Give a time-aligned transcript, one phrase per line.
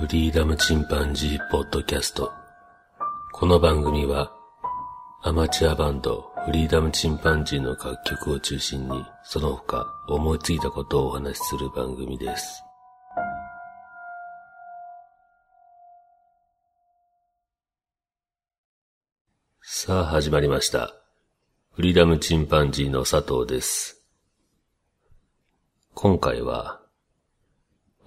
[0.00, 2.32] フリーダムチンパンジーポッドキャスト。
[3.34, 4.32] この番組は
[5.22, 12.62] アマチュアバンドフリーダムチンパンジーの楽曲を中心にその他思いついたことをお話しする番組です。
[19.60, 20.94] さあ始まりました。
[21.72, 24.02] フリーダムチンパンジーの佐藤です。
[25.92, 26.79] 今回は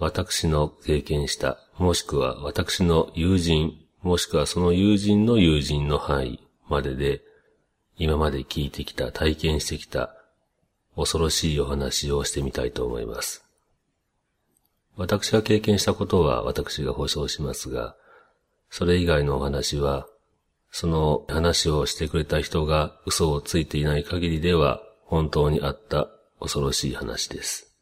[0.03, 7.21] 私の経験した、もしくは私の友人、もしくはその友人の友人の範囲までで、
[7.95, 10.13] 今まで聞いてきた、体験してきた、
[10.97, 13.45] 恐ろしいお話をしてみたいと思います。
[14.97, 17.95] 私が経験したことは私が保証しますが、
[18.69, 20.05] それ以外のお話は、
[20.69, 26.09] その話をしてくれた人が嘘をついていない限りでは、本当にあった
[26.41, 27.72] 恐ろしい話です。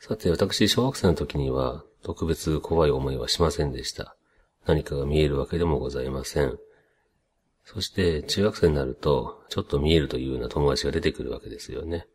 [0.00, 4.16] さて、私、小学生の時には、特別怖い思いはしませんでした。
[4.64, 6.58] 何かが見えるわけでもございません。
[7.66, 12.06] そして、中学生になると、ちょっと見えるというような友達が出てくるわけですよね。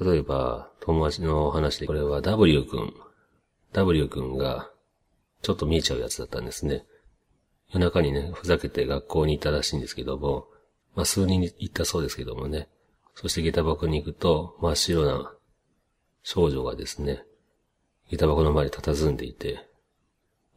[0.00, 2.92] 例えば、友達の話で、これは W 君。
[3.72, 4.68] W 君が、
[5.42, 6.86] ちょっと見えちゃうやつだったんですね。
[7.72, 10.48] 夜中にね、ふざけて学校に行ったらしいんですけども、
[10.96, 12.68] まあ数人行ったそうですけどもね。
[13.14, 15.35] そして下駄箱に行くと、真っ白な
[16.28, 17.22] 少女がですね、
[18.10, 19.64] 下駄箱の前に佇んでいて、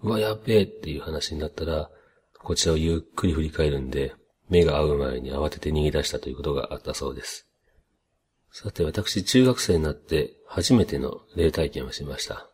[0.01, 1.91] うわ、やっべえっていう話になったら、
[2.39, 4.15] こちらをゆっくり振り返るんで、
[4.49, 7.47] 目が合う前に慌てて逃げ出したということがあったそうです。
[8.51, 12.49] さて、私、中学生になって初めての霊体験をしました。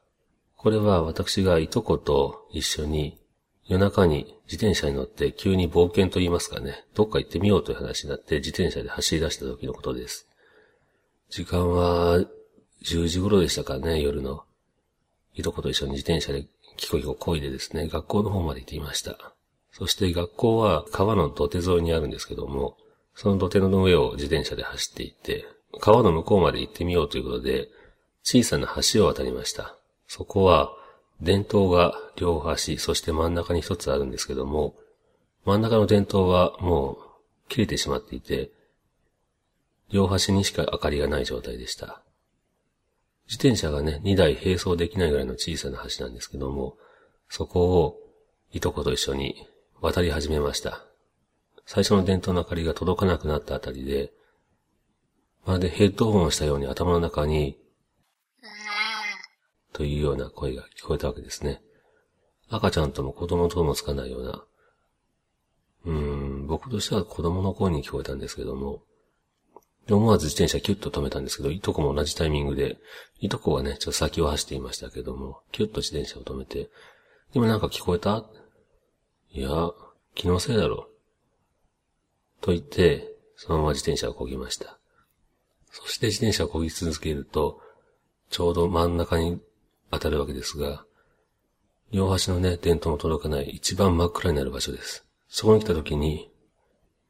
[0.57, 3.17] これは私がいとこと一緒に
[3.65, 10.27] 夜中に自転車に乗って急に冒険と言いますかね、どっか行ってみようという話になって自転車で走り出した時のことです。
[11.29, 12.19] 時間は
[12.85, 14.43] 10時頃でしたかね、夜の。
[15.33, 16.45] いとこと一緒に自転車で
[16.77, 19.17] キコキコ漕いでですね、学校の方まで行っていました。
[19.71, 22.77] そして学校は川の土手沿いにあるんですけども、
[23.15, 25.45] その土手の上を自転車で走っていって、
[25.79, 27.69] 川の向こうまで行ってみようということで、
[28.23, 29.75] 小さな橋を渡りました。
[30.07, 30.71] そこは、
[31.21, 34.75] 伝統が両端、そして真ん中に一つあるんですけども、
[35.45, 36.97] 真ん中の伝統はもう
[37.49, 38.51] 切れてしまっていて、
[39.91, 42.04] 両端にしか明かりがない状態でした。
[43.27, 46.77] 自転車がね、2台並走できないぐらいの小さな橋なんですけども、
[47.29, 47.99] そこを
[48.51, 49.47] いとこと一緒に
[49.81, 50.85] 渡り始めました。
[51.65, 54.11] 最初の電灯の明かりが届かなくなったあたりで、
[55.45, 57.57] まるでヘッドホンをしたように頭の中に、
[59.73, 61.61] というような声が聞こえたわけですね。
[62.49, 64.45] 赤ちゃんとも子供ともつかないような、
[65.85, 65.91] うー
[66.43, 68.83] ん、僕としては子供の声に聞こえたんですけども、
[69.87, 72.77] で、思わず自転車キュッと止めたんですけど、いとこも同じタイミングで、
[73.19, 76.69] いとこはね、ちょっと先を走っていましたけども、キュッと自転車を止めて、
[77.33, 78.25] 今なんか聞こえた？
[79.31, 79.49] いや、
[80.15, 80.87] 気のせいだろ。
[82.41, 84.79] と言って、そのまま自転車を漕ぎました。
[85.71, 87.59] そして自転車を漕ぎ続けると、
[88.29, 89.41] ちょうど真ん中に
[89.91, 90.85] 当たるわけですが、
[91.91, 95.05] 両端のね、電灯も届かない一番真っ暗になる場所です。
[95.27, 96.31] そこに来た時に、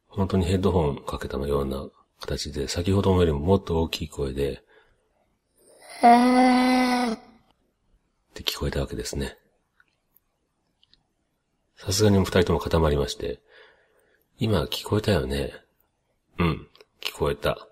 [0.08, 1.88] 本当にヘッドホンかけたのような
[2.20, 4.64] 形で、先ほどよりももっと大きい声で、
[7.14, 7.18] っ
[8.34, 9.38] て聞こえたわけですね。
[11.78, 13.40] さすがに二人とも固まりまして、
[14.38, 15.54] 今聞こえたよね。
[16.38, 16.68] うん、
[17.02, 17.68] 聞こえた。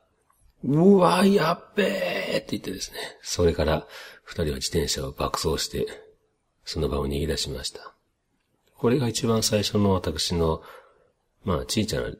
[0.64, 2.98] うわ、やっべーって言ってですね。
[3.22, 3.86] それから
[4.24, 5.86] 二人は自転車を爆走して、
[6.64, 7.94] その場を逃げ出しました。
[8.78, 10.62] これが一番最初の私の、
[11.44, 12.14] まあ、小さな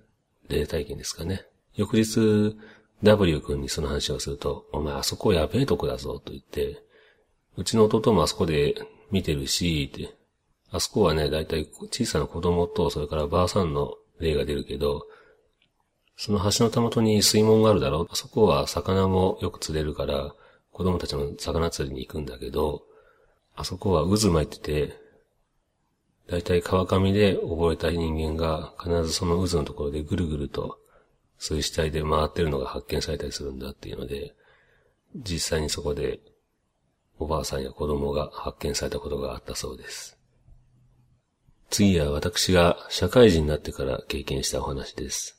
[0.50, 1.46] 霊体験ですかね。
[1.76, 2.56] 翌日、
[3.02, 6.82] W 君にその話をすると、お前あそこやべえとこだぞと言って、
[7.58, 8.76] うちの弟もあそこで
[9.12, 10.14] 見てるし、って、
[10.72, 15.06] あそこはね、だいたい小さな子供と、それからばあさんの霊が出るけど、
[16.16, 18.08] その橋のたもとに水門があるだろう。
[18.10, 20.34] あそこは魚もよく釣れるから、
[20.72, 22.84] 子供たちも魚釣りに行くんだけど、
[23.56, 25.04] あそこは渦巻いてて、
[26.28, 30.80] だいたい川上で覚えた人間が必ずその渦のところでぐるぐると
[31.44, 34.34] そういう死体で回ってるのが発見されたりするんだっていうので、
[35.14, 36.22] 実際にそこで
[37.20, 40.18] おばあさんや子供が発見されたことがあったそうです。
[41.70, 45.38] 次は私が社会人になってから経験したお話です。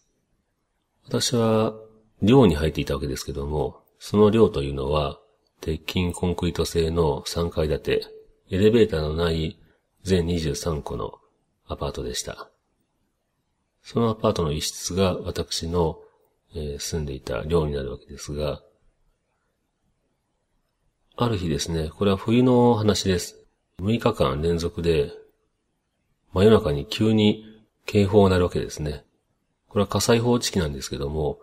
[1.07, 1.73] 私は
[2.21, 5.19] 寮に入っていたわけですけども、その寮というのは
[5.63, 8.07] 鉄筋コンクリート製の3階建て、
[8.51, 9.59] エレベーターのない
[10.03, 11.15] 全23個の
[11.67, 12.51] アパートでした。
[13.85, 15.99] そのアパートの一室が私の、
[16.55, 18.63] えー、住んでいた寮になるわけですが、
[21.17, 23.37] ある日ですね、これは冬の話です。
[23.81, 25.13] 6日間連続で、
[26.33, 27.45] 真夜中に急に
[27.85, 29.05] 警報が鳴るわけですね。
[29.69, 31.39] これは火災報知器なんですけども、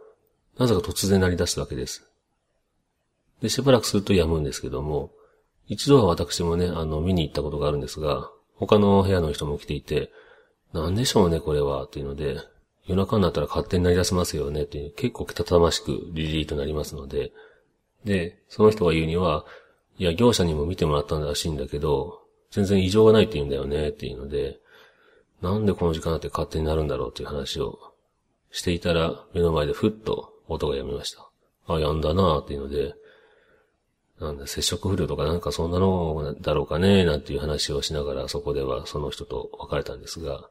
[0.57, 2.09] なぜか突然鳴り出すわけです。
[3.41, 5.11] で、しばらくすると止むんですけども、
[5.67, 10.11] 一度は私もね、あの、見に行ったことがあるんですが、他の部屋の人も来ていて、
[10.73, 12.37] なんでしょうね、これは、っていうので、
[12.85, 17.31] 夜中になったら勝手になり出せますよね、っていう、結構けたたましくリリーとなりますので、
[18.05, 19.45] で、その人が言うには、
[19.97, 24.59] いや、業者にも見てもらったらしいんだけど、全然異常がないって言うんだよね、っていうので、
[25.41, 27.79] なんでこの時間だって勝手になるんだろうっていう話を
[28.51, 31.29] していたら、目の前でふっと音が止みました。
[31.67, 32.95] あ、やんだなっていうので、
[34.19, 40.49] なんだ、接触不良とかなんかそんなのだろうかね、なんていう話をしながら、そこではその人と別れたんですが、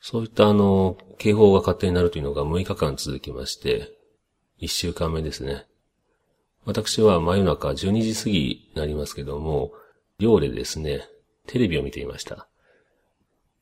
[0.00, 3.92] そういったあの、警報が勝手になるというのが6日間続きまして、
[4.60, 5.66] 1週間目ですね。
[6.64, 9.72] 私は真夜中12時過ぎになりますけども、
[10.18, 11.08] 寮でですね、
[11.46, 12.48] テレビを見ていました。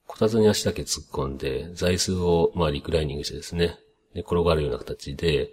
[0.06, 3.78] こたつに足だけ突っ込んで、座椅子をまあリクライニングしてですね、
[4.14, 5.52] で転がるような形で、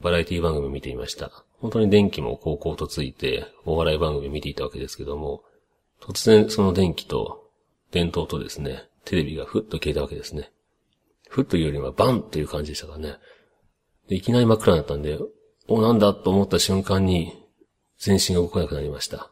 [0.00, 1.44] バラエティ番組を見ていました。
[1.60, 5.44] 本当に電気も高校とついて、お笑い番組を見ていたわけですけども、
[6.00, 7.48] 突然その電気と、
[7.92, 10.50] 電灯とですね、テレビがふっと消えたわけですね。
[11.28, 13.16] ふっというよりはバンという感じでしたからね。
[14.08, 15.18] いきなり真っ暗になったんで、
[15.68, 17.32] お、なんだと思った瞬間に、
[17.98, 19.30] 全身が動かなくなりました。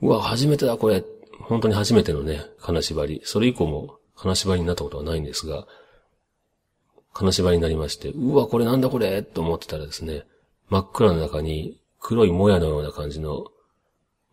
[0.00, 1.04] うわ、初めてだこれ。
[1.40, 3.20] 本当に初めてのね、金縛り。
[3.24, 5.66] それ以降も金縛りになったことはないんですが、
[7.12, 10.24] 金縛りになりまして、うわ、これなんだこれと思ってたらですね、
[10.70, 13.46] 真っ暗の中に黒いもやのような感じの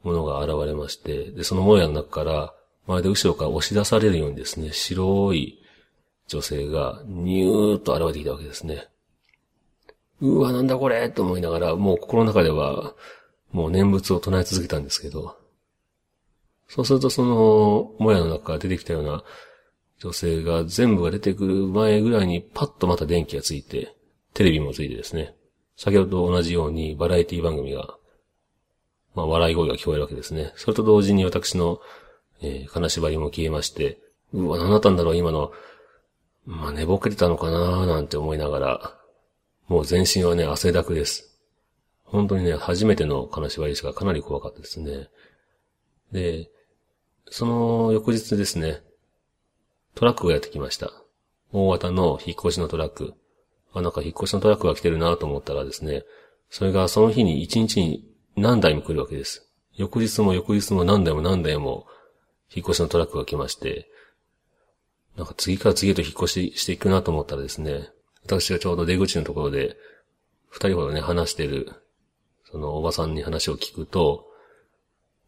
[0.04, 2.54] ものが現れまして、で、そのもやの中から、
[2.90, 5.62] まるで後ろから押し出されるようにですね、白い
[6.28, 8.88] 女性がニューッと現れてきたわけですね。
[10.22, 12.96] うわ、なんだこれと思いながら、もう心の中では、
[13.52, 15.38] もう念仏を唱え続けたんですけど、
[16.68, 19.24] そうするとその、もやの中から出てきたような
[20.00, 23.96] 女性が全部が出てくる前ぐらいにパッとまた電気がついて、
[24.34, 25.36] テレビもついてですね、
[25.78, 28.00] 先ほどと同じようにバラエティ番組が、
[29.14, 30.54] まあ、笑い声が聞こえるわけですね。
[30.56, 31.80] それと同時に私の、
[32.42, 34.00] えー、金縛りも消えまして、
[34.34, 35.52] うわ、何だったんだろう、今の。
[36.46, 39.00] まあ、寝ぼけてたのかななんて思いながら、
[39.68, 41.38] もう全身はね、汗だくです。
[42.04, 45.10] 本当にね、初めての金縛りしかかなり怖かったですね。
[46.12, 46.50] で、
[47.30, 48.82] その翌日ですね、
[49.94, 50.92] トラックがやってきました。
[51.52, 53.14] 大型の引っ越しのトラック。
[53.74, 56.04] あ、なんか引っ越しのトラックが来てるなと思ったらですね、
[56.50, 59.48] それがその日に一日に何台も来るわけです。
[59.76, 61.86] 翌日も翌日も何台も何台も
[62.54, 63.90] 引っ越しのトラックが来まして、
[65.18, 67.90] なんか次から次へと引っ越ししていくなと思ったらですね、
[68.24, 69.76] 私がちょうど出口のところで、
[70.50, 71.72] 二人ほどね、話してる、
[72.52, 74.28] そのおばさんに話を聞くと、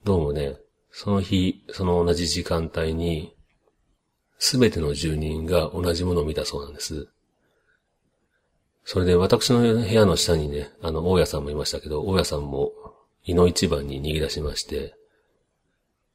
[0.04, 0.58] どうもね、
[0.92, 3.36] その日、その同じ時間帯に、
[4.40, 7.08] すべての住人が同じものを見たそうなんです。
[8.84, 12.72] それで私の部屋の下にね、あの、大家さんもいましたけど、大家さんも、
[13.24, 14.96] 胃の一番に逃げ出しまして、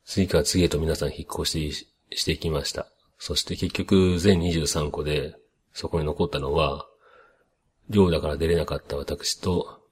[0.06, 2.86] 次から次へと皆さん引っ越ししていきました。
[3.18, 5.34] そして結局全23個で、
[5.72, 6.86] そこに残ったのは、
[7.90, 9.82] 寮だから出れなかった私と、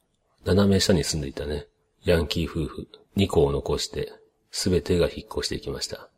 [0.45, 1.67] 斜め下に住んでいたね、
[2.05, 4.13] ヤンキー夫婦2個を残して、
[4.53, 6.09] すべてが引っ越していきました。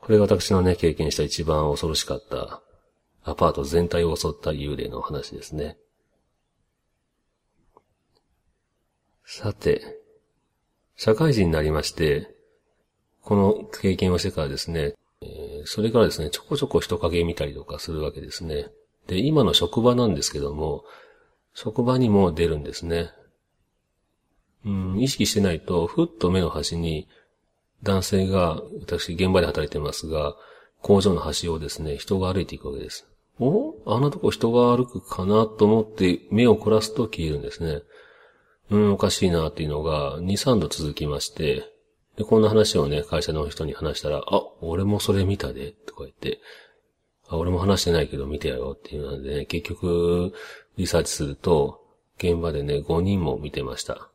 [0.00, 2.62] これが私のね、経験した一番恐ろしかった
[3.24, 5.76] アパート全体を襲った幽霊の話ですね。
[9.24, 10.05] さて、
[10.96, 12.34] 社会人になりまして、
[13.22, 14.94] この経験をしてからですね、
[15.64, 18.68] それからですね、ちょこちょこ人影見たりとかするわけですね。
[19.06, 20.84] で、今の職場なんですけども、
[21.54, 23.10] 職場にも出るんですね。
[24.64, 27.08] うん、意識してないと、ふっと目の端に、
[27.82, 30.34] 男性が、私現場で働いてますが、
[30.82, 33.06] 工場の端をですね、人が歩いていくわけです。
[33.38, 37.82] おあんなとこ人が歩くかなと思って目を凝らすと消えるんですね。
[38.70, 41.64] うん、おかしいなっていうのが2、3度続きまして、
[42.16, 46.40] で、こんな話をね、会社の人に話したら、あ、俺もそれ見たで、とか言って、
[47.28, 50.32] あ、俺も話してないけど見てやろうっていうのでね、結局、
[50.76, 51.82] リサーチすると、
[52.18, 54.10] 現場でね、5人も見てました。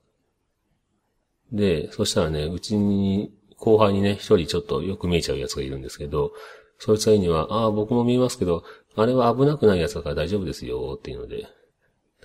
[1.52, 6.32] で、そしたらね、うちに、後輩にね、一人ちょっとよく見えちゃうやつがいるんですけど、
[6.80, 8.64] そいつらには、ああ、僕も見えますけど、
[8.96, 11.48] あれは危なくないやつだから大丈夫ですよ、っていうので、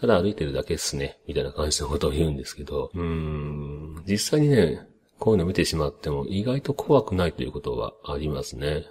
[0.00, 4.86] ただ歩いてるだけっすね、みたいな感じのことを言うんですけど、うーん、実際にね、
[5.18, 8.84] こういうの見てしまっても意外と怖くないということはありますね。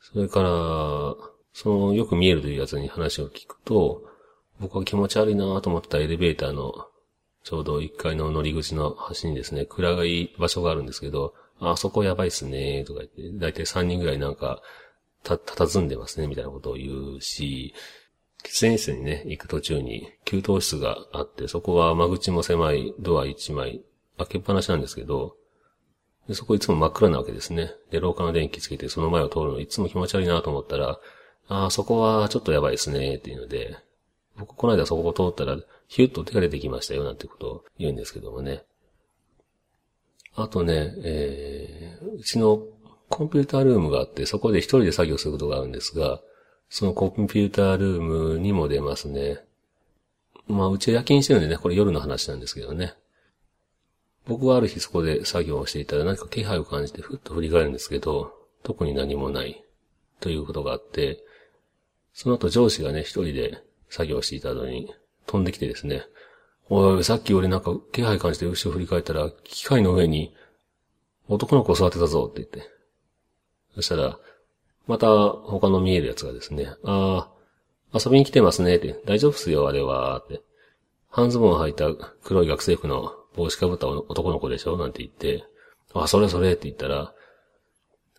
[0.00, 0.48] それから、
[1.52, 4.02] そのよく見えるというやつに話を聞くと、
[4.60, 6.72] 僕は気持ち悪いなと思ったエレベーターの
[7.44, 14.62] ちょうど1階の乗り口の端にですね、暗い場所があるんですけど、あそこやばいっすね、とか言って、だいたい3人ぐらいなんか、
[15.22, 17.74] た、佇んでますね、みたいなことを言うし、
[18.44, 23.82] 喫煙室にね、行く途中に給湯室があって、そこは間口も狭いドア1枚
[24.16, 25.36] 開けっぱなしなんですけど、
[26.28, 27.72] でそこいつも真っ暗なわけですね。
[27.90, 31.00] で、廊下の電気つけてその前を通るのいつも気持ち悪いなと思ったら、
[31.48, 33.78] ああ、そこはちょっとやばいですね、っていうので、
[34.36, 38.62] 僕この間そこを通ったら、ヒュッと手が出てきましたよ、なんてことを言うんですけどもね。
[40.34, 42.62] あとね、えー、うちの
[43.08, 46.20] コンピュータールームがあって、そこで一人で作業することがあるんですが、
[46.68, 49.40] そのコンピュータールームにも出ますね。
[50.46, 52.94] まあ、うちは夜勤してるんでね、これ夜の話なんですけどね。
[54.26, 58.32] 僕はある日そこで作業をしていたら何か気配を感じてふっと振り返るんですけど、
[58.62, 59.64] 特に何もない
[60.20, 61.22] ということがあって、
[62.12, 64.92] その後上司がね、一人で作業していたのに
[65.26, 66.02] 飛んできてですね、
[66.68, 70.34] おいおい、さっき俺なんか気配感じて後ろ振り返ったら、機械の上に
[71.28, 72.70] 男の子座ってたぞって言って。
[73.74, 74.18] そしたら、
[74.88, 77.30] また他の見えるやつがですね、あ
[77.92, 80.42] あ、遊びに来てますねって、大丈夫っすよ、あれは、って。
[81.10, 84.76] 半ズボンを履いた黒い学生服の帽子かぶった男の子でしょ？
[84.76, 85.44] なんて言って、
[85.94, 87.14] あ、それそれって言ったら、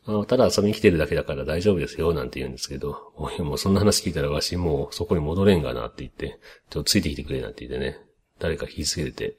[0.06, 8.00] あただ遊びに来てるだけだから大丈夫ですよ、なんて言うんですけど、おい、もうそんな話聞いたらわしもうそこに戻れんがなって言って、ちょっとついてきてくれなんて言ってね、
[8.40, 9.38] 誰か引き付けて、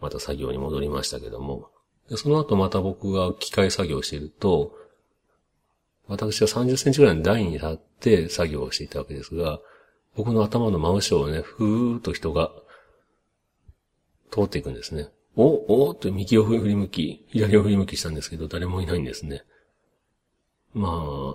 [0.00, 1.70] また作業に戻りましたけども、
[2.08, 4.72] でその後また僕が機械作業してると、
[6.08, 9.60] 私は30センチぐらいの台に立って作業をしていたわけですが、
[10.16, 12.50] 僕の頭の真後ろをね、ふーっと人が
[14.30, 15.08] 通っていくんですね。
[15.36, 19.42] おおって右を振り向き、左を振り向きしたんですけど、誰もいないんですね。
[20.74, 21.34] ま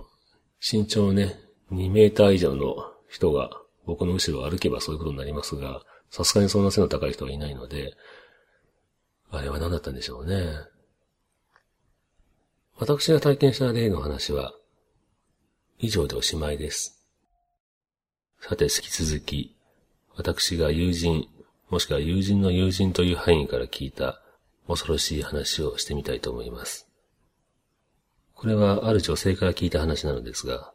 [0.60, 1.38] 身長ね、
[1.72, 2.76] 2メーター以上の
[3.08, 3.50] 人が
[3.86, 7.94] 僕の後ろを歩けばそういうことになりますが、さすがにそんな背の高い人はいないので、
[9.30, 10.46] あれは何だったんでしょうね。
[12.78, 14.54] 私が体験した例の話は、
[15.82, 17.02] 以上でおしまいです。
[18.38, 19.56] さて、引き続き、
[20.14, 21.26] 私が友人、
[21.70, 24.20] もしくは友人の友人という範囲から聞いた
[24.68, 26.86] 恐ろしい話をしてみたいと思います。
[28.34, 30.72] これはある女性から聞いた話なのですが、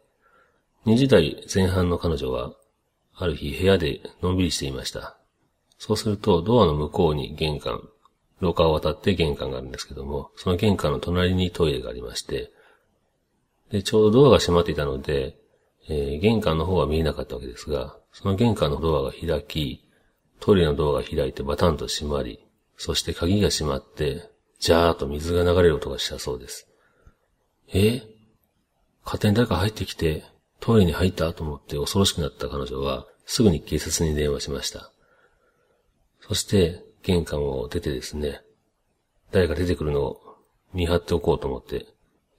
[0.86, 2.54] 20代前半の彼女は、
[3.14, 5.16] ある日部屋でのんびりしていました。
[5.78, 7.88] そうすると、ドアの向こうに玄関、
[8.40, 12.50] 廊下を渡って玄関があるんですけども、その玄関の隣にトイレがありまして、
[13.70, 15.36] で、ちょうどドアが閉まっていたので、
[15.88, 19.84] えー、玄関の方は見えなかったわけですが、その玄関のドアが開き、
[20.40, 22.44] トイレのドアが開いてバタンと閉まり、
[22.76, 26.68] そして鍵が閉まって、ジャーっと水が流れる音がしたそうです。
[27.72, 28.02] え？
[29.04, 30.24] 勝手に誰か入ってきて、
[30.60, 34.92] トイレに入ったと思って恐ろしくなった彼女は、すぐに警察に電話しました。
[36.20, 38.42] そして、玄関を出てですね、
[39.30, 40.20] 誰か出てくるのを
[40.72, 41.86] 見張っておこうと思って、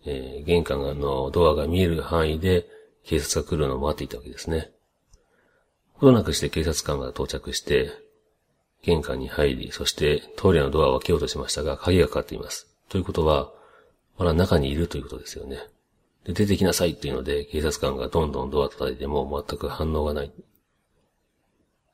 [0.07, 2.65] えー、玄関のドアが見える範囲で
[3.05, 4.71] 警察が来るのを待っていたわけですね。
[5.93, 7.91] ほどなくして警察官が到着して、
[8.83, 12.67] 玄関に入り、そしてトイレのドアを開けようとしましたが、鍵がかかっています。
[12.87, 13.51] ということは、
[14.17, 15.59] まだ中にいるということですよね。
[16.23, 20.31] で、出てきなさいっていうので、警察官がどんどんドア叩いても全く反応がない。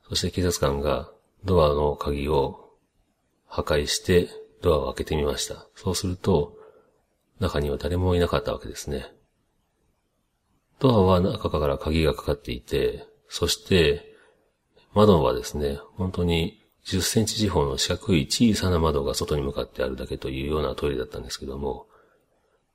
[0.08, 1.10] そして警察官が
[1.46, 2.70] ドアの鍵を
[3.48, 4.30] 破壊して
[4.62, 5.66] ドアを開けてみました。
[5.76, 6.58] そうすると、
[7.40, 9.12] 中には誰もいなかったわけですね。
[10.80, 14.14] ドアは中から鍵がかかっていて、そして
[14.94, 21.88] 窓はですね、本当に10センチ四方の四角い小さな窓が外に向かってあるだけというようなトイレだったんですけども、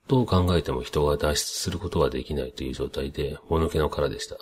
[0.08, 4.36] どう考えても人が脱出することはできないという状態で、もぬけの殻でした。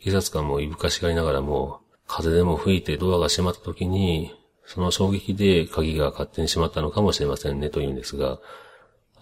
[0.00, 4.34] 警察官もいぶかしがりながらも、風でも吹いてドアが閉まった時に、
[4.66, 8.38] その衝撃で鍵が勝手に閉まったのかもしれませんねと言うんですが、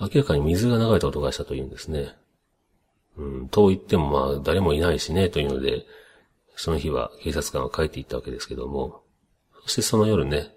[0.01, 2.17] 明らかに水が流れた音がしたと言うんですね。
[3.17, 5.85] うん、と言ってもまあ誰もいないしねというので、
[6.57, 9.03] その日は警察官は帰っていったわけですけども、
[9.63, 10.55] そしてその夜ね、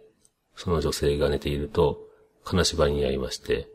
[0.56, 2.00] その女性が寝ていると、
[2.44, 3.68] 金縛りに会いまして、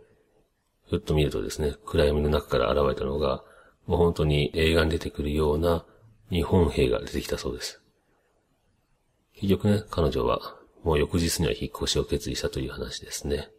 [0.89, 3.43] ふっと見るとですね、暗闇の中から現れたのが、
[3.87, 5.85] もう本当に映画に出てくるような
[6.31, 7.81] 日本兵が出てきたそうです。
[9.35, 13.51] 結局ね、彼女はもう翌日には引っ越しを決意したという話ですね。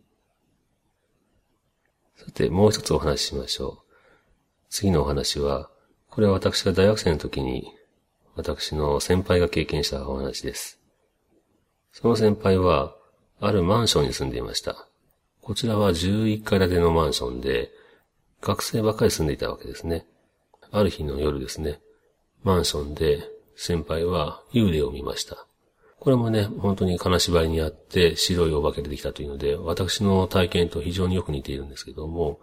[2.16, 3.94] さて、もう一つお話ししましょう。
[4.70, 5.70] 次のお話は、
[6.10, 7.74] これは私が大学生の時に、
[8.36, 10.80] 私の先輩が経験したお話です。
[11.92, 12.96] その先輩は、
[13.40, 14.88] あるマンションに住んでいました。
[15.42, 17.72] こちらは11階建てのマンションで、
[18.42, 20.06] 学生ばかり住んでいたわけですね。
[20.72, 21.82] ある日の夜ですね、
[22.44, 25.49] マンションで先輩は幽霊を見ました。
[26.00, 32.39] これもね、本当に金縛りにあって白いお化け出てきたというので、私の体験と非常によく似ているんですけども、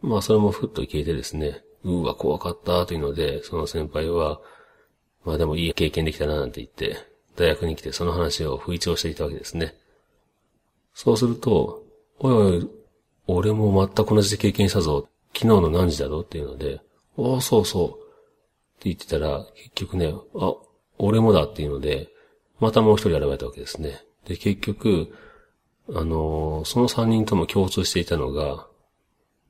[0.00, 4.40] まあそれもふっと消えてですね、うわ、怖かったというので、その先輩は、
[5.24, 6.96] まあでもいい経験できたななんて言って、
[7.36, 9.74] 大学に来てその話を吹聴していたわけですね。
[10.94, 11.84] そうすると、
[12.18, 12.70] おいおい、
[13.26, 15.08] 俺も全く同じ経験したぞ。
[15.34, 16.80] 昨日の何時だろうっていうので、
[17.18, 17.88] ああ、そうそう。
[17.88, 17.92] っ
[18.80, 20.54] て言ってたら、結局ね、あ、
[20.98, 22.08] 俺もだっていうので、
[22.60, 24.02] またもう一人現れたわけですね。
[24.26, 25.12] で、結局、
[25.92, 28.66] あの、その三人とも共通していたのが、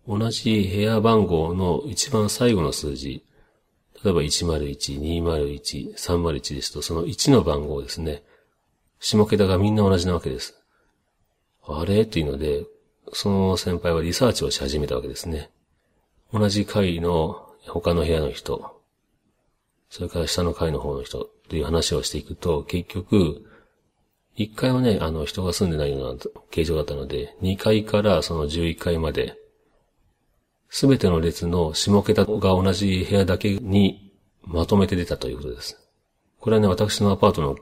[0.08, 3.24] 同じ部屋番号の一番最後の数字、
[4.02, 8.22] 例えば101、201、301ですと、その1の番号ですね。
[8.98, 10.56] 下桁がみんな同じなわけです。
[11.66, 12.02] あれ？
[12.02, 12.64] っていうので、
[13.12, 15.50] その先輩はリサーチをし始めたわけですね。
[16.32, 18.80] 同じ階の他の部屋の人、
[19.90, 23.44] それから下の階の方の人という話をしていくと、結局、
[24.36, 26.20] 1階はね、あの人が住んでないような
[26.52, 29.36] 形状だったので、2階からその11階まで、
[30.68, 34.12] すべての列の下桁が同じ部屋だけに
[34.44, 35.76] まとめて出たということです。
[36.38, 37.56] これはね、私のアパートの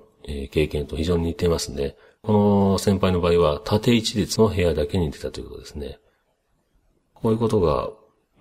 [0.50, 1.96] 経験と非常に似てますね。
[2.22, 2.32] こ
[2.74, 5.98] の先輩の場合は縦一列の部屋だけに出たということですね。
[7.14, 7.88] こういうことが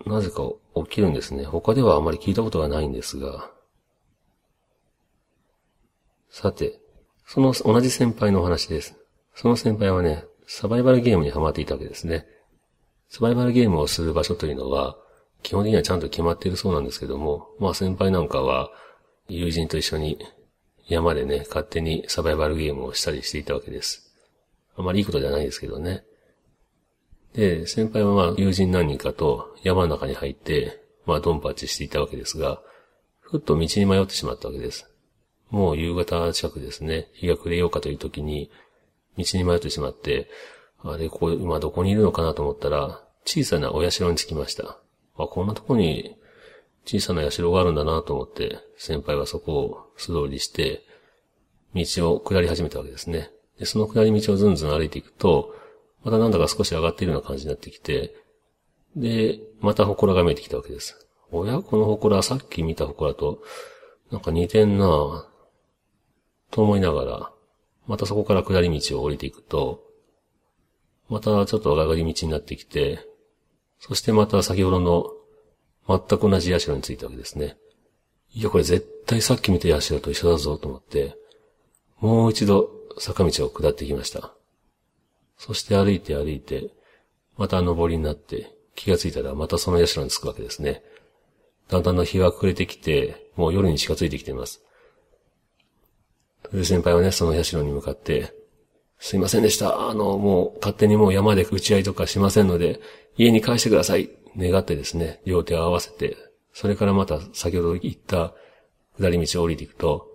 [0.05, 0.43] なぜか
[0.75, 1.45] 起きるんですね。
[1.45, 3.49] 他ではあまり聞いたことがないんですが。
[6.39, 6.79] さて、
[7.25, 8.95] その同じ先輩のお話です。
[9.33, 12.27] その先輩はね、サバイバルゲームにハマっていたわけですね。
[13.09, 14.95] サバイバルゲームをする場所というのは、
[15.41, 18.69] 基本的にはちゃんと決まっているそうなんですけども、まあ先輩なんかは、
[19.27, 20.19] 友人と一緒に
[20.87, 24.13] 山でね、勝手にサバイバルゲームをしたりしていたわけです。
[24.75, 26.03] あまりいいことじゃないですけどね。
[27.33, 32.61] で、先輩はまあ友人何人かと山の中に入って、まあドンパチしていたわけですが、
[33.21, 34.87] ふっと道に迷ってしまったわけです。
[35.49, 38.51] もう夕方近くですね、日が暮れようかという時に、
[39.17, 40.29] 道に迷ってしまって、
[40.83, 44.77] あれ、ここ、今どこにいるのかなと思ったら、小さなお社に着きました。
[45.17, 46.15] あ、こんなとこに
[46.85, 50.83] 小さな社があるんだなと思って、先輩はそこを素通りして、
[51.75, 53.31] 道を下り始めたわけですね。
[53.59, 55.53] で、その下り道をずんずん歩いていくと、
[56.03, 58.15] またなんだか少し上がっているような感じになってきて、
[58.95, 61.07] で、また祠が見えてきたわけです。
[61.31, 63.39] おや、この祠、さっき見た祠と、
[64.11, 65.29] なんか似てんな、
[66.51, 67.31] と思いながら、
[67.87, 69.83] またそこから下り道を降りていくと、
[71.09, 72.99] またちょっと上がり道になってきて、
[73.79, 75.11] そしてまた先ほどの
[75.87, 77.57] 全く同じ社に着いたわけですね。
[78.33, 81.15] いや、これ絶対さっき見た社と一緒だぞと思って、
[81.99, 84.33] もう一度坂道を下ってきました。
[85.37, 86.71] そして歩いて歩いて、
[87.37, 90.83] また登りになって、気がついたらまたその社に着くわけですね。
[91.69, 94.61] だんだんの日が暮れてきて、もう夜に近づいてきています。
[96.53, 98.33] で、先輩はね、その社に向かって、
[98.99, 99.89] すいませんでした。
[99.89, 102.79] あの、もう勝手にもう山で打ち合いとかしませんので、
[103.17, 104.09] 家に帰してください。
[104.37, 106.17] 願ってですね、両手を合わせて、
[106.53, 108.33] それからまた先ほど言った
[108.99, 110.07] 下り道を降りていくと、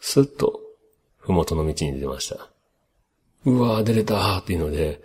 [0.00, 0.60] スッと、
[1.18, 2.50] ふもとの道に出ました。
[3.44, 5.00] うわぁ、出れたーっていうので、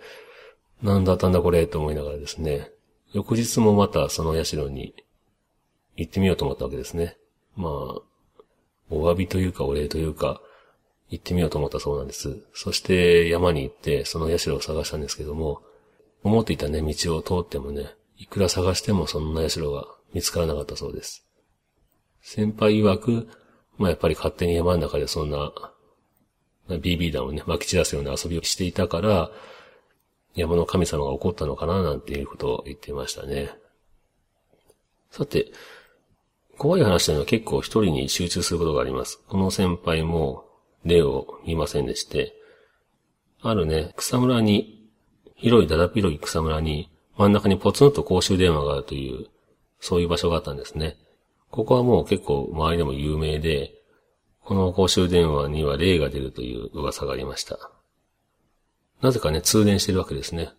[0.82, 2.70] なんだったんだこれと思いながらですね、
[3.12, 4.94] 翌日もまたその社に
[5.96, 7.16] 行ってみようと思ったわけですね。
[7.56, 8.00] まあ、
[8.90, 10.40] お詫びというかお礼というか、
[11.10, 12.38] 行ってみようと思ったそうなんです。
[12.52, 15.62] そして山に行ってその社を探したんですけども、
[16.22, 21.24] 思っていたね、道を通ってもね、いくら探してもそんな社が見つからなかったそうです。
[22.20, 23.28] 先輩曰く、
[23.78, 25.52] まあやっぱり勝手に山の中でそんな、
[26.68, 29.30] BB 弾をね、撒き散らすような遊びをしていたから、
[30.34, 33.50] 山の神様が怒ったのかななんていうことを言っていましたね。
[35.10, 35.50] さて、
[36.58, 39.20] 怖い話というのは結構一人に集中することがあります。
[39.28, 40.44] この先輩も
[40.84, 42.34] 例を見ませんでして、
[43.40, 44.74] あるね、草むらに、
[45.36, 49.28] 広いだだ広い草むらに真ん中にポツンと公衆電話があるという、
[49.78, 50.96] そういう場所があったんですね。
[51.50, 53.72] ここはもう結構周りでも有名で、
[54.44, 57.70] この公衆電話には霊が出るという噂がありました。
[59.00, 60.50] なぜかね、通電してるわけですね。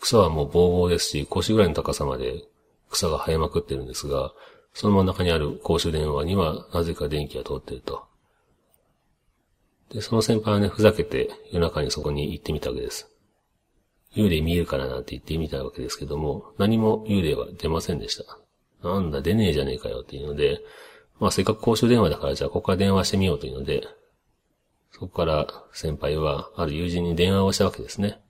[0.00, 2.44] 草はもうボーボーですし、腰ぐらいの高さまで
[2.90, 4.32] 草が生えまくってるんですが、
[4.74, 8.04] その真ん中にある公衆電話にはなぜか電気が通っていると。
[9.90, 13.08] で、その先輩はね、ふざけて夜中にそこに行ってみたわけです。
[14.14, 18.38] 幽霊見えるからなんて言ってみたわけですけども、何も幽霊は出ませんでした。
[18.88, 20.60] なんだ、出ねえじゃねえかよっていうので、
[21.20, 23.86] まあせっかく公衆電話だからじゃあここから電話してみようというので、
[24.90, 28.20] そこから先輩はある友人に電話をしたわけですね。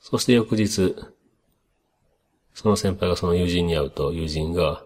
[0.00, 0.96] そして翌日、
[2.54, 4.84] その先輩がその友人に会うと、友人が、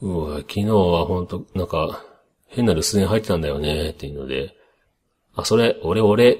[0.00, 2.04] うわ、昨日は本当なんか、
[2.46, 4.54] 変な留守電入ってたんだよね、っていうので、
[5.34, 6.36] あ、それ、俺、俺、っ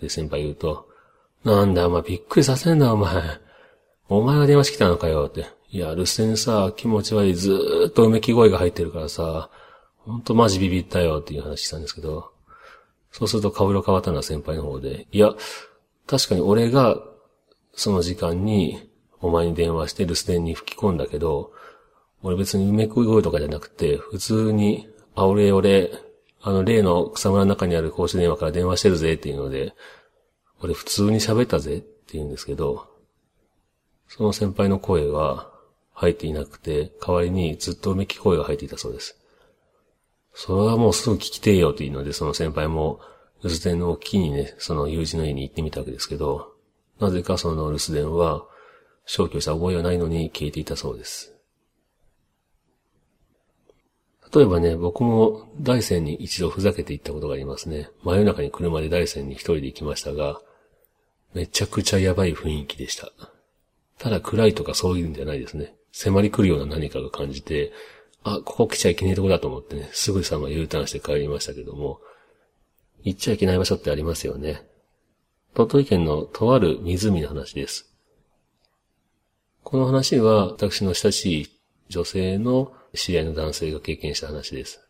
[0.00, 0.88] て先輩言うと、
[1.44, 3.22] なんだ、お前びっくりさせんな、お前。
[4.08, 5.46] お前が電話してきたのかよ、って。
[5.70, 9.50] いや、留守電さ、気持ち悪い、ずーっとうめき声が入ってるからさ、
[9.98, 12.30] ほんとマジビビったよ、っていう話したんですけど、
[13.10, 15.34] そうすると顔色変わったのは先輩の方で、いや、
[16.06, 17.02] 確かに俺が、
[17.72, 21.52] その時間に、お前に電話して留守電に吹き込んだけど、
[22.26, 25.92] 俺別にうめき声とかじゃなくて、普通に、あ、俺、俺、
[26.42, 29.74] あの、例の草むらの中にある公衆電話から電話してるぜっていうので、
[30.60, 32.88] 俺普通に喋ったぜって言うんですけど、
[34.08, 35.52] その先輩の声は
[35.92, 39.16] 入っていなくて、代わりにずっとうめき声が入っていたそうです。
[40.34, 42.98] それはもうすぐ聞きてえよっていうので、その先輩も
[43.44, 46.54] 留守電を機にね、その友人の家に行ってみたわけですけど、
[46.98, 48.44] なぜかその留守電は
[49.04, 51.35] 消去した覚えはないのに消えていたそうです。
[54.34, 57.90] 例えばね、僕も大山に一度ふざけて行ったことがありますね。
[58.02, 60.40] 真夜中に車で大山に一人で行きましたが、
[61.34, 63.12] めちゃくちゃやばい雰囲気でした。
[63.98, 65.74] ただ暗いとかそういうんじゃないですね。
[65.92, 67.72] 迫り来るような何かが感じて、
[68.22, 72.00] あ、ここ来ちゃいけないとこだと思ってね、すぐさま U ターンして帰りましたけども、
[73.04, 74.66] 行っちゃいけない場所ってありますよね。
[75.54, 77.94] 鳥取県のとある湖の話です。
[79.62, 81.48] この話は私の親しい
[81.88, 84.80] 女性の知り合いの男性が経験した話です。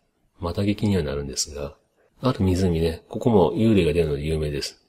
[0.40, 1.76] また劇にはなるんですが、
[2.20, 4.82] ある湖ね、ここも幽霊が出るので有名です。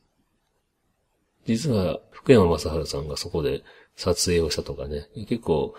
[1.45, 3.63] 実は、福山雅治さんがそこで
[3.95, 5.75] 撮影をしたとかね、結構、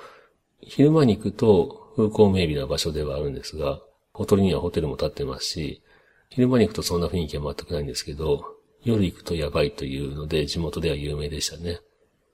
[0.61, 3.81] 昼間に行くと風光明媚な場所ではあるんですが、
[4.12, 5.83] ホテルにはホテルも建ってますし、
[6.31, 8.44] 昼間に行くとそんな雰囲気は全くないんですけど、
[8.83, 11.81] 夜行くとやばいというので地元では有名でしたね。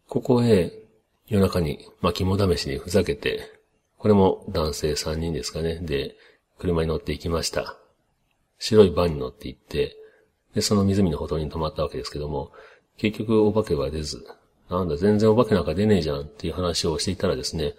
[0.09, 0.73] ここへ
[1.27, 3.54] 夜中に、まあ、肝試しにふざけて
[4.05, 5.79] これも男性3人ですかね。
[5.81, 6.15] で、
[6.59, 7.79] 車に乗って行きました。
[8.59, 9.97] 白いバンに乗って行って、
[10.55, 12.53] で、その湖のほとりに止まったわけですけども、
[12.99, 14.23] 結局お化けは出ず、
[14.69, 17.77] なんだ、全然お化けなんか出ねえじゃんっていう話をしていたらですね、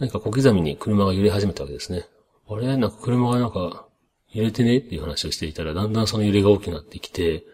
[0.00, 2.06] 何か小刻みに車が揺れ始めたわけですね。
[2.48, 2.76] あれ？
[2.76, 3.86] なんか車がなんか
[4.32, 7.44] 揺れてねっていう話をしていたら、だんだんその揺れが大きくなってきて、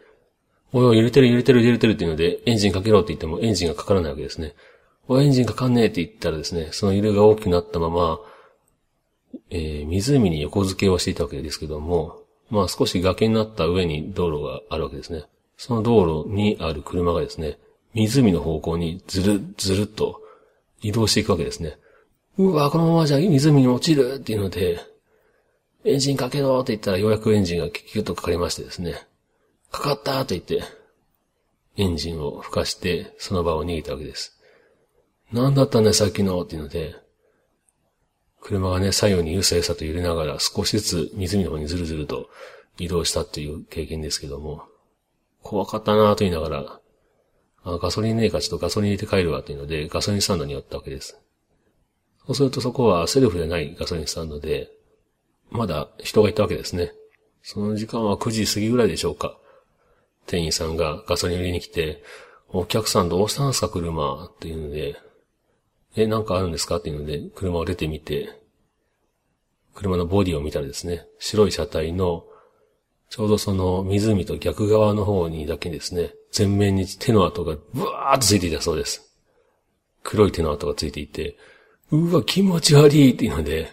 [0.72, 4.54] おいおい揺れてる揺れてる揺れてるっていうので、エンジンかけろって言ってもエンジンがかからないわけですね。
[5.08, 8.18] おエンジンかかんねえって言ったらですね、その揺れが大きくなったまま、
[9.50, 15.24] えー、湖に横付けをしていたわけですけども、まあ少し崖になった上に道路があるわけですね。
[15.56, 17.58] その道路にある車がですね、
[17.94, 20.20] 湖の方向にずる、ずるっと
[20.82, 21.78] 移動していくわけですね。
[22.38, 24.80] うわ、このままじゃ湖に落ちるっていうので、
[25.84, 29.06] エンジンかけろって言ったらようやくエンジンがキュッとかかりましてですね、
[29.70, 30.62] かかったと言って、
[31.76, 34.35] エンジンを吹かしてその場を逃げたわけです。
[35.32, 36.94] 何だったんだよ、さっきのっていうので、
[38.40, 42.28] 車がね、左右にゆさゆさと揺れながら少しずつ湖の方にずるずると
[42.78, 44.62] 移動したっていう経験ですけども、
[45.42, 46.80] 怖かったなぁと言いながら、
[47.64, 51.18] あガソリンねえかちょっとガソリン入れて帰るわっていうので、ガソリンスタンドに寄ったわけです。
[52.26, 54.70] そうするとそこはセルフでないガソリンスタンドで、
[55.50, 56.92] まだ人がいたわけですね。
[57.42, 59.36] その時間は9時過ぎぐらいでしょうか。
[60.26, 62.02] 店員さんがガソリン入れに来て、
[62.48, 64.96] お客さんどうしたんすか車っていうので、
[65.96, 66.76] え、なんかあるんですか？
[66.76, 68.38] っていうので、車を出てみて、
[69.74, 72.24] 車のボディを見たらですね、白い車体の、
[73.08, 79.02] ちょうどその湖と逆側の方にだけですね、前面に手の跡がブワーッとついていたそうです。
[80.02, 81.36] 黒い手の跡がついていて、
[81.90, 83.72] うわ、気持ち悪いっていうので、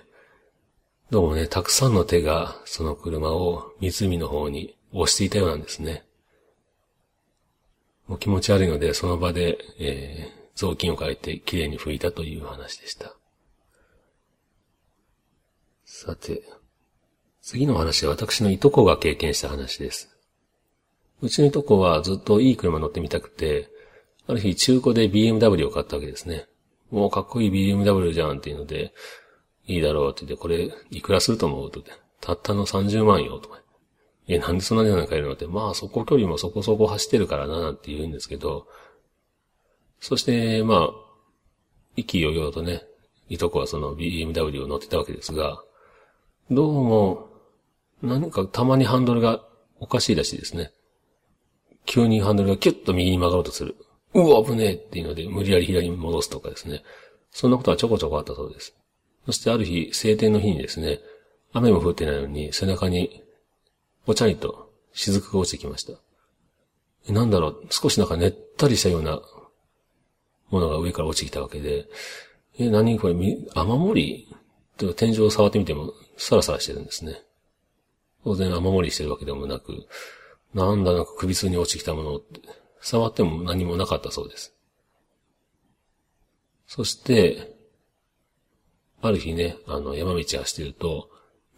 [1.09, 6.03] どうもね、たくさんの手がその車を湖の方に押していたようなんですね。
[8.07, 13.15] もう気持ち悪いので、その場で、えー、雑巾を変えてきれいに拭いたという話でした。
[15.85, 16.43] さて、
[17.41, 20.09] 次の話は私のいとこが経験した話です。
[21.21, 23.69] うちのいとこはずっといい車乗ってみたくて、
[24.27, 26.47] ある日中古で BMW を買ったわけですね。
[26.91, 28.93] もうかっこいい BMW じゃんっていうので、
[29.65, 33.61] いいだろうって言って、これいくらすると思うとて、たったの30万よとか。
[34.27, 38.67] え、なんでそんなになんかいるのって、まあそこ距離もそこそこ走ってるからななんて言うんですけど、
[40.03, 40.91] そして、まあ、
[41.95, 42.83] 意気揚々とね、
[43.29, 45.63] いとこはその BMW を乗ってたわけですが、
[46.51, 47.29] どうも、
[48.01, 49.45] 何かたまにハンドルが
[49.79, 50.71] おかしいらしいですね。
[51.85, 53.77] 急にハンドルがキュッと右に曲がろうとする。
[54.13, 56.83] うわ、危ねえっていうので、無理やり左に戻すとかですね。
[57.31, 58.75] そんなことはちょこちょこあったそうです。
[59.25, 60.99] そしてある日、晴天の日にですね、
[61.53, 63.23] 雨も降ってないのに背中に、
[64.05, 65.93] おちゃりと雫が落ちてきました。
[67.13, 69.21] なんだろう、少しなんかねったりしたような
[70.53, 71.87] ものが上から落ちてきたわけで、
[72.59, 74.27] え、何これ、雨漏り？
[74.95, 77.21] 天井を触ってみても、サラサラしてるんですね。
[78.23, 79.87] 当然雨漏りしてるわけでもなく、
[80.53, 82.39] なんだなんか首痛に落ちてきたものって、
[82.81, 84.53] 触っても何もなかったそうです。
[86.67, 87.55] そして、
[89.01, 91.09] ある日ね、あの、山道走ってると、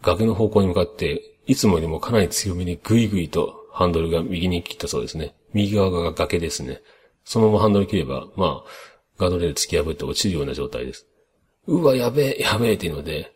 [0.02, 5.34] 崖の方向に向かって、いつもよりもかなり強めにグイグイとハンドルが右に切ったそうですね。
[5.52, 6.80] 右側が崖ですね。
[7.26, 8.70] そのままハンドル切れば、まあ、
[9.18, 11.06] ガードレール突き破って落ちるような状態です。
[11.66, 13.32] うわ、やべえ、やべえっていうので、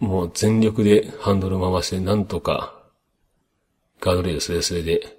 [0.00, 2.82] もう全力でハンドル回して、なんとか、
[4.00, 5.18] ガードレールスレスレで、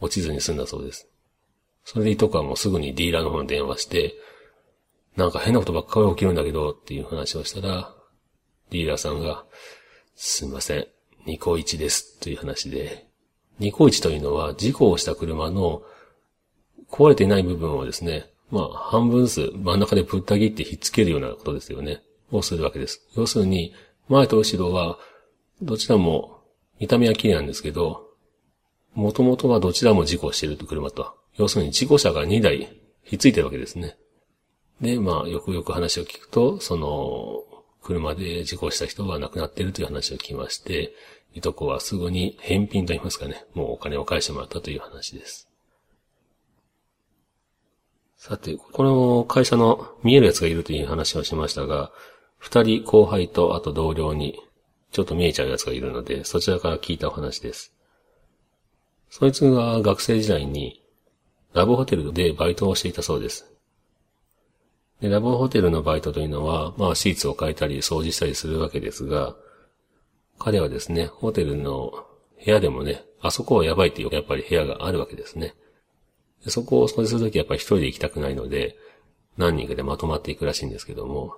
[0.00, 1.08] 落ちずに済んだそうです。
[1.84, 4.14] それでいとこはもうすぐにディーラーの方に電話して、
[5.16, 7.92] なんか変なことばっかり起きるんだけどっていう話をしたら、
[8.70, 9.44] ディーラーさんが、
[10.14, 10.86] すいません、
[11.26, 13.08] ニコイチですという話で、
[13.58, 15.82] ニコイチというのは事故をした車の
[16.92, 22.02] 壊れていない部分をですね、まあ半分数真ん中でぶった切ってひっつけるようなことですよね。
[22.30, 23.02] をするわけです。
[23.16, 23.74] 要するに、
[24.08, 24.98] 前と後ろは
[25.60, 26.42] どちらも
[26.78, 28.10] 見た目は綺麗なんですけど、
[28.94, 31.14] もともとはどちらも事故していると車と。
[31.36, 33.96] 要するに事故車が2台ひっついてるわけですね。
[34.80, 37.44] で、まあ、よくよく話を聞くと、その、
[37.82, 40.92] 車で事故した人が亡くなっているという話を聞きまして、
[41.34, 45.48] いとこはすぐに返品と言いますかね、もうお金を返してもらったという話です。
[48.24, 51.90] さて、この会社の見えるやつがいるという話をしましたが、
[52.38, 54.38] 二人後輩とあと同僚に
[54.92, 57.74] ちょっと見えちゃうやつがいるので、そちらから聞いたお話です。
[59.10, 60.84] そいつが学生時代に
[61.52, 63.52] ラブホテルでバイトをしていたそうです。
[65.00, 69.34] でラブホテルのバイトというのは、まあシーツを変えたり掃除したりするわけですが、
[70.38, 71.90] 彼はですね、ホテルの
[72.44, 75.56] 部屋でもね、あそこはやばいっていうやっぱり部屋があるわけですね。
[76.48, 78.76] そこを掃除するときはやっぱり一人で行きたくないので、
[79.36, 81.36] 何人かでまとまっていくらしいんですけども、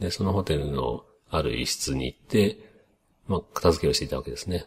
[0.00, 2.58] で、そのホテルのある一室に行って、
[3.26, 4.66] まあ、片付けをしていたわけですね。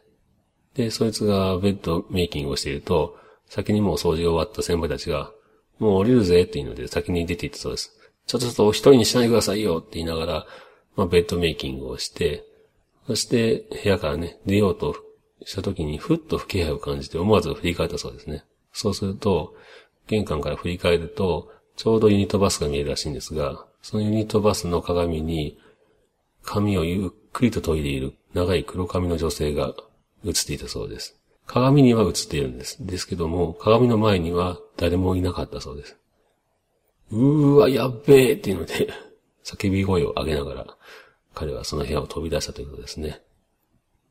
[0.75, 5.31] で、そいつがベッドメイキングをしていると、先にもう掃除が終わった先輩たちが、
[5.79, 7.91] もう降りるぜっていうので先に出て行ったそうです。
[8.27, 10.45] ちょっとちょっとお一人にしないでくださいよって言いながら、
[10.95, 12.45] まあ、ベッドメイキングをして、
[13.07, 14.95] そして部屋からね、出ようと
[15.43, 18.43] した時にふっと不気配を感じて思わず振り返ったそうですね。
[18.73, 19.55] そうすると、
[20.07, 25.57] 玄関から振り返ると、ちょうどユニットバスが見えるらしいんですが、そのユニットバスの鏡に、
[26.43, 29.73] 髪をゆっくりと研いでいる長い黒髪の女性が
[30.25, 31.17] 映っていたそうです。
[31.47, 32.85] 鏡には映っているんです。
[32.85, 35.97] ですけども、鏡の前には誰もいなかったそうです。
[37.11, 38.89] うーわ、やっべえっていうので、
[39.43, 40.77] 叫び声を上げながら、
[41.33, 43.21] 彼はその部屋を飛び出したということですね。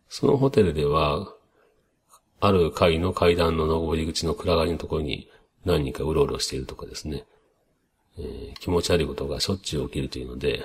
[0.08, 1.32] そのホテルでは、
[2.40, 5.28] ある階の階段の上り口の暗がりのところに
[5.64, 7.24] 何人かうろうろしているとかですね、
[8.18, 10.64] えー、気持ち悪いことがしょっちゅう起きるというので、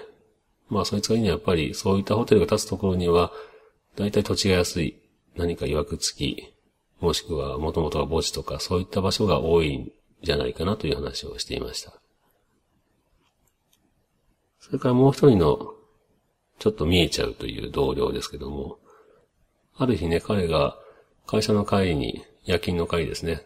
[0.70, 3.32] まあそいつがいいにはやっぱりそういったホテルが建つところには、
[3.96, 4.98] 大体土地が安い、
[5.36, 6.54] 何か曰く付き、
[7.02, 9.92] もしくは元々は墓地とかそういった場所が多いん
[10.24, 11.94] じゃないかなという話をしていました。
[14.60, 15.74] それからもう一人の、
[16.58, 18.80] ちょっと見えちゃうという同僚ですけども、
[19.78, 20.78] ある日ね、彼が
[21.28, 23.46] 会社の帰りに、夜勤の帰りですね、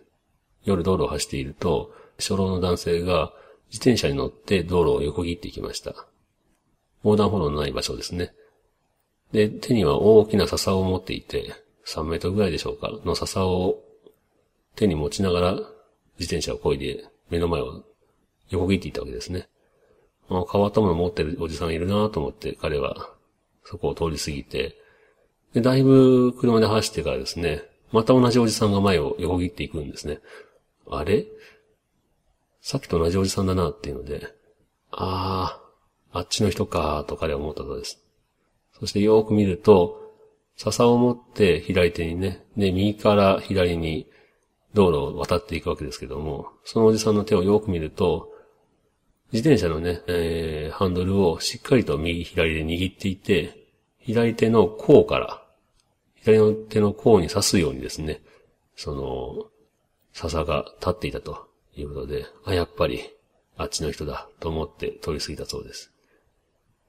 [0.63, 3.31] 夜道路を走っていると、初老の男性が
[3.69, 5.93] 自転車に乗って道路を横切っていきました。
[7.03, 8.33] 横断歩道のない場所ですね。
[9.31, 11.53] で、手には大きな笹を持っていて、
[11.85, 13.81] 3メートルぐらいでしょうか、の笹を
[14.75, 15.67] 手に持ちながら自
[16.21, 17.83] 転車を漕いで目の前を
[18.49, 19.47] 横切っていったわけですね。
[20.29, 23.09] 変わったもの持ってるおじさんいるなと思って彼は
[23.63, 24.75] そこを通り過ぎて、
[25.53, 30.19] で、だいぶ車で走ってからですね、また同じおじさんが前を横切っていくんですね。
[30.89, 31.25] あれ？
[32.62, 34.27] さっきと同じおじさんだなっていうので、
[34.91, 35.59] あ
[36.12, 37.99] あ、あっちの人か、と彼は思ったとです。
[38.79, 40.13] そしてよーく見ると、
[40.55, 44.07] 笹を持って左手にね、で、右から左に
[44.73, 48.29] 道路を渡っていくわけですけども、そのおじさんの手をよーく見ると、
[49.31, 53.58] 自転車のね、えー、ハンドルをしっかりと右左で握っていて、
[54.09, 55.43] 左手の甲から、
[56.15, 58.23] 左の手の甲に刺すようにですね、
[58.75, 59.45] その、
[60.13, 63.01] 笹が立っていたということで、あ、やっぱり、
[63.55, 65.91] あっちの人だと思って通り過ぎたそうです。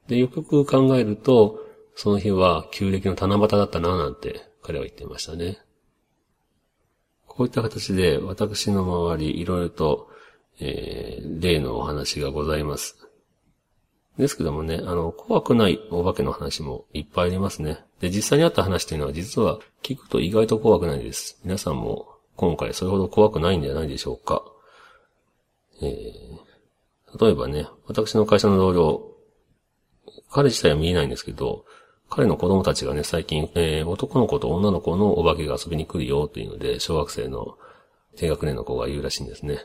[0.07, 1.59] で、よくよく考えると、
[1.95, 5.59] その日は旧暦の七夕だったななんて彼は言ってましたね。
[7.27, 10.09] こういった形で私の周りいろいろと、
[10.59, 13.00] えー、例のお話がございます。
[14.17, 17.79] ですけどもね、あの、怖くないお化けの話もいっぱいありますね。
[18.01, 21.39] で、実際にあった話というのは実は聞くと意外と怖くないです。
[21.43, 24.43] 皆さんも今回それほど怖くないんじゃないでしょうか。
[25.81, 29.07] えー、例えばね、私の会社の同僚、
[30.29, 31.65] 彼自体は見えないんですけど、
[32.09, 37.57] 彼の子供たちがね、最近、えー、男の子と女の子のお化けが遊びに来るよっていうので、小学生の
[38.17, 39.59] 低学年の子が言うらしいんですね。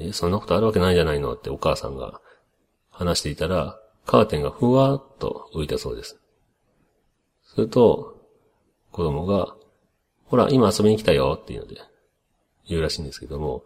[0.00, 2.20] えそんなことあるわけないじゃないのってお母さんが
[2.98, 6.18] 話していたら、カーテンがふわーっと浮いたそうです。
[7.44, 8.16] すると、
[8.90, 9.54] 子供が、
[10.24, 11.80] ほら、今遊びに来たよっていうので、
[12.66, 13.64] 言うらしいんですけども、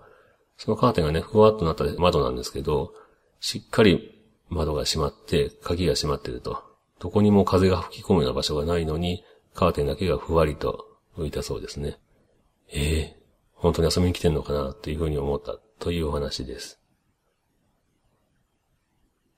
[0.58, 2.92] そのカーテンがね、ふわっとなった窓なんですけど、
[3.40, 6.62] しっかり窓が閉まって、鍵が閉まってると。
[6.98, 11.98] どこにも風が吹き込むような場所がないのに、カーテンだけがふわりと浮いたそうですね。
[12.68, 13.22] ええー、
[13.54, 16.81] 本当に遊びに来てんのかなというふうに思ったというお話です。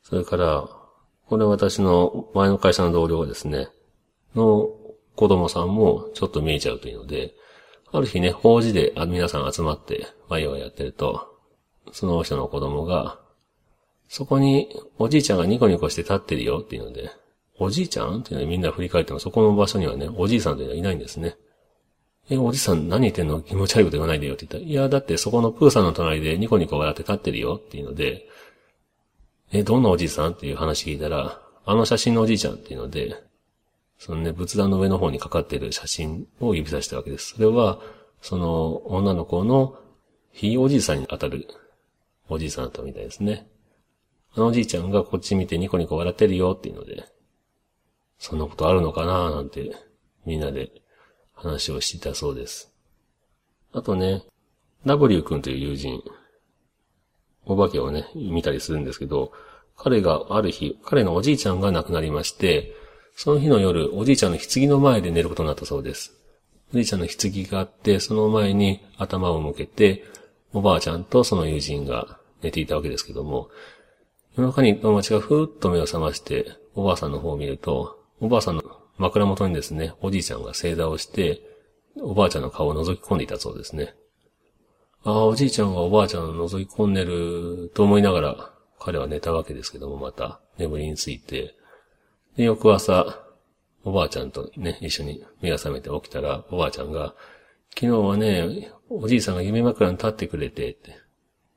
[0.04, 0.68] それから、
[1.26, 3.68] これ私の前の会社の同僚ですね、
[4.36, 4.68] の
[5.16, 7.34] 子供さんもちょっと見えちゃうというので、
[7.90, 11.28] ある日ね、法事で皆さん集まってワイワイやってると、
[11.92, 13.18] その人の子供が、
[14.08, 17.10] そこにおじいちゃんがニコニコして立ってるよっていうので、
[17.58, 21.36] おじいちゃんっていうのでみんな振り返ってもそこの場所にはね、おじいさんというのはいないんですね。
[22.28, 23.40] え、おじさん何言ってんの？
[23.42, 28.26] 気持ち悪いこと言わないでよって言ったら、いや、だってそこのプーさんの隣でニコニコ笑って立ってるよっていうので、
[29.54, 33.14] え、どんなおじいさんっていう話聞いたら、あの写真のおじいちゃんっていうので、
[33.98, 37.34] そのね、仏壇の上の方にかかってる写真を指さしたわけです。
[37.34, 37.80] それは、
[38.20, 39.78] その女の子の
[40.32, 41.46] ひいおじいさんに当たる
[42.28, 43.46] おじいさんだったみたいですね。
[44.34, 47.04] あのおじいちゃんがこっち見てニコニコ笑ってるよっていうので、
[48.18, 49.70] そんなことあるのかななんて、
[50.26, 50.72] みんなで
[51.32, 52.74] 話をしていたそうです。
[53.72, 54.24] あとね、
[54.84, 56.02] W 君という友人、
[57.46, 59.32] お化けをね、見たりするんですけど、
[59.76, 62.72] 彼がある日、彼のおじいちゃんが亡くなりまして、
[63.16, 66.12] その日の夜、おじいちゃんの棺の前で寝ることになったそうです。
[66.72, 70.04] おじいちゃんの棺があって、その前に頭を向けて、
[70.52, 73.50] おばあちゃんとその友人が寝ていたわけですけども、
[74.36, 78.62] 夜中に友達がふーっと目を覚まして、おばあさんの方を見ると、おばあさんの
[78.98, 81.40] 枕元にですね、おじいちゃんが正座をして、
[81.96, 83.94] おばあちゃんの顔を覗き込んでいたそうですね。
[85.04, 91.54] ああ、おじいちゃんがおばあちゃんを覗き込んでると思いながら、彼は寝たわけですけども、また眠りについて。
[92.36, 93.18] で、翌朝、
[93.84, 97.14] おばあちゃんとね、一緒に目が覚めて起きたら、おばあちゃんが、
[97.74, 100.96] 昨日はね、おじいさんが夢枕に立ってくれて、って、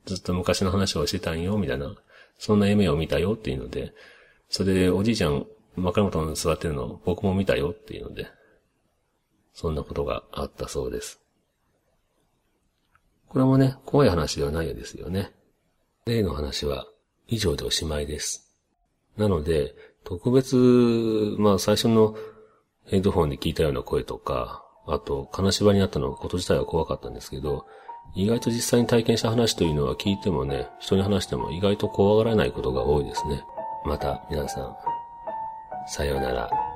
[0.04, 1.94] ずっと昔の話をしてたんよ、みたいな、
[2.38, 3.94] そんな夢を見たよっていうので、
[4.50, 8.26] それでおじいちゃん枕元に座ってるの僕も見たよっていうので、
[9.54, 11.20] そんなことがあったそうです。
[13.28, 15.32] これもね、怖い話ではないですよね。
[16.06, 16.86] 例の話は
[17.26, 18.54] 以上でおしまいです。
[19.16, 20.56] なので、特別、
[21.38, 22.16] まあ最初の
[22.86, 27.66] ヘッドホンで聞いたような声とか、あと、金縛りになったのこと自体は怖かったんですけど、
[28.14, 33.44] 意外と実際に体験した話というのは聞いてもね、人に話しても意外と怖がらないことが多いですね。
[33.84, 34.76] また皆さん、
[35.86, 36.67] さようなら。